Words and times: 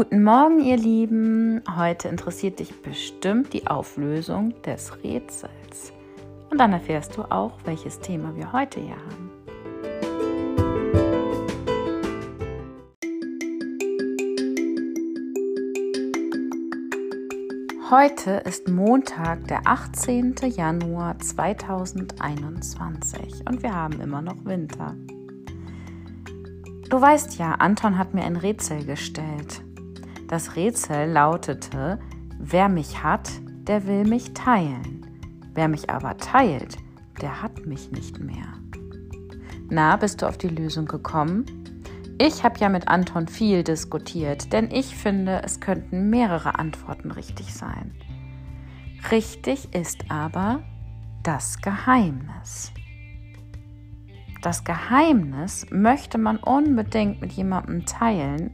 Guten 0.00 0.24
Morgen, 0.24 0.60
ihr 0.60 0.78
Lieben. 0.78 1.60
Heute 1.76 2.08
interessiert 2.08 2.58
dich 2.58 2.80
bestimmt 2.80 3.52
die 3.52 3.66
Auflösung 3.66 4.54
des 4.62 4.96
Rätsels. 5.04 5.92
Und 6.48 6.56
dann 6.56 6.72
erfährst 6.72 7.18
du 7.18 7.30
auch, 7.30 7.52
welches 7.66 8.00
Thema 8.00 8.34
wir 8.34 8.50
heute 8.50 8.80
hier 8.80 8.96
haben. 8.96 9.30
Heute 17.90 18.30
ist 18.46 18.70
Montag, 18.70 19.48
der 19.48 19.66
18. 19.66 20.34
Januar 20.46 21.18
2021 21.18 23.46
und 23.46 23.62
wir 23.62 23.74
haben 23.74 24.00
immer 24.00 24.22
noch 24.22 24.46
Winter. 24.46 24.96
Du 26.88 26.98
weißt 26.98 27.38
ja, 27.38 27.56
Anton 27.56 27.98
hat 27.98 28.14
mir 28.14 28.24
ein 28.24 28.36
Rätsel 28.36 28.86
gestellt. 28.86 29.62
Das 30.30 30.54
Rätsel 30.54 31.10
lautete, 31.10 31.98
wer 32.38 32.68
mich 32.68 33.02
hat, 33.02 33.28
der 33.66 33.88
will 33.88 34.04
mich 34.04 34.32
teilen. 34.32 35.04
Wer 35.54 35.66
mich 35.66 35.90
aber 35.90 36.18
teilt, 36.18 36.76
der 37.20 37.42
hat 37.42 37.66
mich 37.66 37.90
nicht 37.90 38.20
mehr. 38.20 38.46
Na, 39.68 39.96
bist 39.96 40.22
du 40.22 40.26
auf 40.26 40.38
die 40.38 40.46
Lösung 40.46 40.86
gekommen? 40.86 41.46
Ich 42.20 42.44
habe 42.44 42.60
ja 42.60 42.68
mit 42.68 42.86
Anton 42.86 43.26
viel 43.26 43.64
diskutiert, 43.64 44.52
denn 44.52 44.70
ich 44.70 44.94
finde, 44.94 45.42
es 45.42 45.58
könnten 45.58 46.10
mehrere 46.10 46.60
Antworten 46.60 47.10
richtig 47.10 47.52
sein. 47.52 47.92
Richtig 49.10 49.74
ist 49.74 50.12
aber 50.12 50.62
das 51.24 51.60
Geheimnis. 51.60 52.70
Das 54.42 54.62
Geheimnis 54.62 55.66
möchte 55.72 56.18
man 56.18 56.36
unbedingt 56.36 57.20
mit 57.20 57.32
jemandem 57.32 57.84
teilen, 57.84 58.52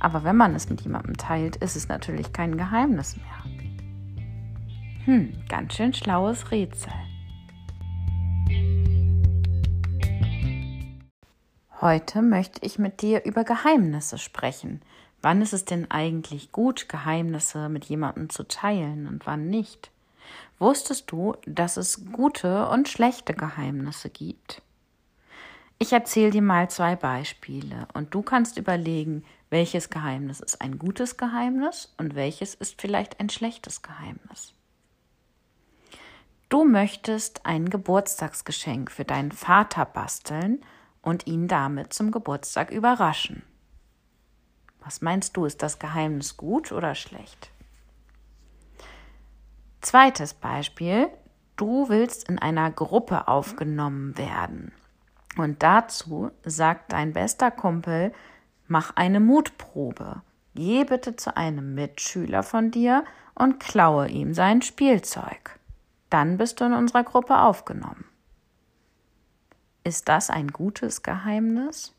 aber 0.00 0.24
wenn 0.24 0.36
man 0.36 0.54
es 0.54 0.68
mit 0.68 0.80
jemandem 0.80 1.16
teilt, 1.16 1.56
ist 1.56 1.76
es 1.76 1.88
natürlich 1.88 2.32
kein 2.32 2.56
Geheimnis 2.56 3.16
mehr. 3.16 4.24
Hm, 5.04 5.32
ganz 5.48 5.74
schön 5.74 5.92
schlaues 5.92 6.50
Rätsel. 6.50 6.92
Heute 11.80 12.20
möchte 12.20 12.64
ich 12.64 12.78
mit 12.78 13.00
dir 13.00 13.24
über 13.24 13.44
Geheimnisse 13.44 14.18
sprechen. 14.18 14.82
Wann 15.22 15.40
ist 15.42 15.52
es 15.52 15.64
denn 15.64 15.90
eigentlich 15.90 16.52
gut, 16.52 16.88
Geheimnisse 16.88 17.68
mit 17.68 17.84
jemandem 17.86 18.28
zu 18.30 18.44
teilen 18.44 19.06
und 19.06 19.26
wann 19.26 19.48
nicht? 19.48 19.90
Wusstest 20.58 21.10
du, 21.10 21.36
dass 21.46 21.76
es 21.76 22.04
gute 22.12 22.68
und 22.68 22.88
schlechte 22.88 23.32
Geheimnisse 23.32 24.10
gibt? 24.10 24.62
Ich 25.82 25.94
erzähle 25.94 26.30
dir 26.30 26.42
mal 26.42 26.68
zwei 26.68 26.94
Beispiele 26.94 27.88
und 27.94 28.12
du 28.12 28.20
kannst 28.20 28.58
überlegen, 28.58 29.24
welches 29.48 29.88
Geheimnis 29.88 30.40
ist 30.40 30.60
ein 30.60 30.78
gutes 30.78 31.16
Geheimnis 31.16 31.94
und 31.96 32.14
welches 32.14 32.54
ist 32.54 32.78
vielleicht 32.78 33.18
ein 33.18 33.30
schlechtes 33.30 33.80
Geheimnis. 33.80 34.52
Du 36.50 36.64
möchtest 36.64 37.46
ein 37.46 37.70
Geburtstagsgeschenk 37.70 38.90
für 38.90 39.06
deinen 39.06 39.32
Vater 39.32 39.86
basteln 39.86 40.62
und 41.00 41.26
ihn 41.26 41.48
damit 41.48 41.94
zum 41.94 42.10
Geburtstag 42.10 42.70
überraschen. 42.72 43.42
Was 44.80 45.00
meinst 45.00 45.34
du, 45.38 45.46
ist 45.46 45.62
das 45.62 45.78
Geheimnis 45.78 46.36
gut 46.36 46.72
oder 46.72 46.94
schlecht? 46.94 47.50
Zweites 49.80 50.34
Beispiel, 50.34 51.08
du 51.56 51.88
willst 51.88 52.28
in 52.28 52.38
einer 52.38 52.70
Gruppe 52.70 53.28
aufgenommen 53.28 54.18
werden. 54.18 54.72
Und 55.40 55.62
dazu 55.62 56.30
sagt 56.44 56.92
dein 56.92 57.14
bester 57.14 57.50
Kumpel, 57.50 58.12
mach 58.68 58.94
eine 58.96 59.20
Mutprobe. 59.20 60.20
Geh 60.54 60.84
bitte 60.84 61.16
zu 61.16 61.34
einem 61.34 61.74
Mitschüler 61.74 62.42
von 62.42 62.70
dir 62.70 63.04
und 63.34 63.58
klaue 63.58 64.08
ihm 64.08 64.34
sein 64.34 64.60
Spielzeug. 64.60 65.58
Dann 66.10 66.36
bist 66.36 66.60
du 66.60 66.66
in 66.66 66.74
unserer 66.74 67.04
Gruppe 67.04 67.38
aufgenommen. 67.38 68.04
Ist 69.82 70.10
das 70.10 70.28
ein 70.28 70.48
gutes 70.48 71.02
Geheimnis? 71.02 71.94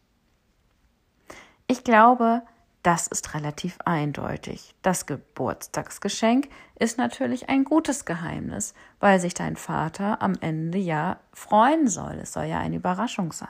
Ich 1.65 1.83
glaube, 1.83 2.43
das 2.83 3.07
ist 3.07 3.33
relativ 3.35 3.77
eindeutig. 3.85 4.73
Das 4.81 5.05
Geburtstagsgeschenk 5.05 6.49
ist 6.79 6.97
natürlich 6.97 7.47
ein 7.49 7.63
gutes 7.63 8.05
Geheimnis, 8.05 8.73
weil 8.99 9.19
sich 9.19 9.33
dein 9.33 9.55
Vater 9.55 10.21
am 10.21 10.33
Ende 10.41 10.79
ja 10.79 11.19
freuen 11.33 11.87
soll. 11.87 12.19
Es 12.21 12.33
soll 12.33 12.45
ja 12.45 12.59
eine 12.59 12.77
Überraschung 12.77 13.33
sein. 13.33 13.49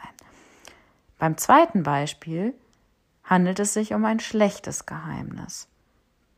Beim 1.17 1.37
zweiten 1.37 1.83
Beispiel 1.83 2.53
handelt 3.23 3.59
es 3.59 3.73
sich 3.73 3.93
um 3.93 4.03
ein 4.03 4.19
schlechtes 4.19 4.85
Geheimnis. 4.85 5.69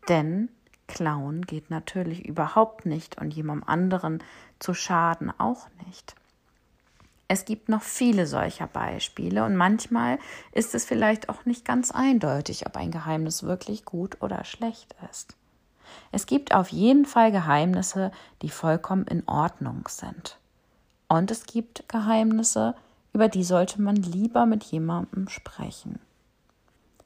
Denn 0.08 0.50
Klauen 0.88 1.44
geht 1.44 1.72
natürlich 1.72 2.26
überhaupt 2.26 2.86
nicht 2.86 3.18
und 3.20 3.34
jemandem 3.34 3.68
anderen 3.68 4.24
zu 4.60 4.74
schaden 4.74 5.32
auch 5.40 5.68
nicht. 5.88 6.16
Es 7.34 7.46
gibt 7.46 7.68
noch 7.68 7.82
viele 7.82 8.28
solcher 8.28 8.68
Beispiele 8.68 9.44
und 9.44 9.56
manchmal 9.56 10.20
ist 10.52 10.76
es 10.76 10.86
vielleicht 10.86 11.30
auch 11.30 11.46
nicht 11.46 11.66
ganz 11.66 11.90
eindeutig, 11.90 12.68
ob 12.68 12.78
ein 12.78 12.92
Geheimnis 12.92 13.42
wirklich 13.42 13.86
gut 13.86 14.22
oder 14.22 14.44
schlecht 14.44 14.94
ist. 15.10 15.36
Es 16.12 16.28
gibt 16.28 16.54
auf 16.54 16.70
jeden 16.70 17.06
Fall 17.06 17.32
Geheimnisse, 17.32 18.12
die 18.44 18.50
vollkommen 18.50 19.08
in 19.08 19.28
Ordnung 19.28 19.88
sind. 19.90 20.38
Und 21.08 21.32
es 21.32 21.48
gibt 21.48 21.90
Geheimnisse, 21.90 22.76
über 23.14 23.30
die 23.30 23.44
sollte 23.44 23.82
man 23.82 23.96
lieber 23.96 24.46
mit 24.46 24.64
jemandem 24.66 25.28
sprechen. 25.28 26.00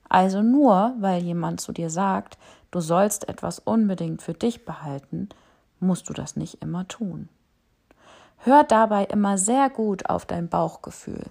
Also 0.09 0.41
nur 0.41 0.93
weil 0.99 1.23
jemand 1.23 1.61
zu 1.61 1.71
dir 1.71 1.89
sagt, 1.89 2.37
du 2.71 2.81
sollst 2.81 3.29
etwas 3.29 3.59
unbedingt 3.59 4.21
für 4.21 4.33
dich 4.33 4.65
behalten, 4.65 5.29
musst 5.79 6.09
du 6.09 6.13
das 6.13 6.35
nicht 6.35 6.61
immer 6.61 6.85
tun. 6.85 7.29
Hör 8.37 8.63
dabei 8.63 9.05
immer 9.05 9.37
sehr 9.37 9.69
gut 9.69 10.09
auf 10.09 10.25
dein 10.25 10.49
Bauchgefühl. 10.49 11.25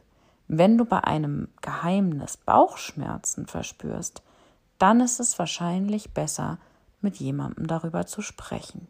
Wenn 0.48 0.78
du 0.78 0.84
bei 0.84 1.02
einem 1.02 1.48
Geheimnis 1.60 2.36
Bauchschmerzen 2.36 3.46
verspürst, 3.46 4.22
dann 4.78 5.00
ist 5.00 5.18
es 5.18 5.38
wahrscheinlich 5.38 6.12
besser, 6.12 6.58
mit 7.00 7.16
jemandem 7.16 7.66
darüber 7.66 8.06
zu 8.06 8.22
sprechen. 8.22 8.86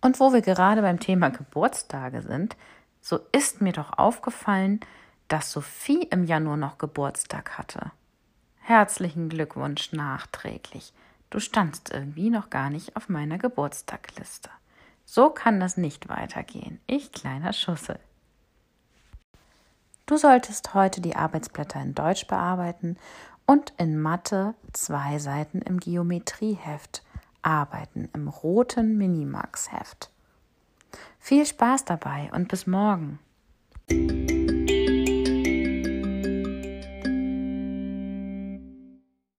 Und 0.00 0.18
wo 0.18 0.32
wir 0.32 0.40
gerade 0.40 0.82
beim 0.82 0.98
Thema 0.98 1.28
Geburtstage 1.30 2.22
sind, 2.22 2.56
so 3.00 3.20
ist 3.32 3.60
mir 3.60 3.72
doch 3.72 3.98
aufgefallen, 3.98 4.80
dass 5.28 5.52
Sophie 5.52 6.02
im 6.10 6.24
Januar 6.24 6.56
noch 6.56 6.78
Geburtstag 6.78 7.58
hatte. 7.58 7.92
Herzlichen 8.60 9.28
Glückwunsch 9.28 9.92
nachträglich. 9.92 10.92
Du 11.30 11.38
standst 11.38 11.90
irgendwie 11.90 12.28
noch 12.28 12.50
gar 12.50 12.70
nicht 12.70 12.96
auf 12.96 13.08
meiner 13.08 13.38
Geburtstagliste. 13.38 14.50
So 15.04 15.30
kann 15.30 15.60
das 15.60 15.76
nicht 15.76 16.08
weitergehen. 16.08 16.80
Ich 16.86 17.12
kleiner 17.12 17.52
Schussel. 17.52 17.98
Du 20.06 20.16
solltest 20.16 20.74
heute 20.74 21.00
die 21.00 21.14
Arbeitsblätter 21.14 21.80
in 21.80 21.94
Deutsch 21.94 22.26
bearbeiten 22.26 22.96
und 23.46 23.72
in 23.78 24.00
Mathe 24.00 24.54
zwei 24.72 25.18
Seiten 25.18 25.62
im 25.62 25.78
Geometrieheft 25.78 27.04
arbeiten, 27.42 28.08
im 28.12 28.28
roten 28.28 28.98
Minimax-Heft. 28.98 30.10
Viel 31.20 31.46
Spaß 31.46 31.84
dabei 31.84 32.30
und 32.32 32.48
bis 32.48 32.66
morgen. 32.66 33.20